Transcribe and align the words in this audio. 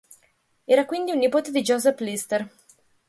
Era 0.65 0.87
quindi 0.87 1.11
un 1.11 1.19
nipote 1.19 1.51
di 1.51 1.61
Joseph 1.61 1.99
Lister. 1.99 2.51